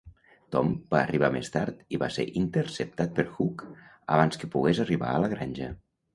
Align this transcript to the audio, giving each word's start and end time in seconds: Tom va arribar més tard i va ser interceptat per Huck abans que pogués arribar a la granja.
Tom 0.53 0.69
va 0.95 1.01
arribar 1.01 1.29
més 1.35 1.53
tard 1.55 1.83
i 1.97 1.99
va 2.05 2.09
ser 2.15 2.25
interceptat 2.41 3.15
per 3.21 3.27
Huck 3.37 3.63
abans 4.17 4.43
que 4.43 4.53
pogués 4.59 4.83
arribar 4.87 5.13
a 5.15 5.23
la 5.27 5.33
granja. 5.37 5.71